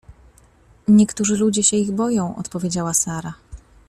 —Niektórzy 0.87 1.37
ludzie 1.37 1.63
się 1.63 1.77
ich 1.77 1.91
boją— 1.91 2.35
odpowiedziała 2.39 2.93
Sara. 2.93 3.33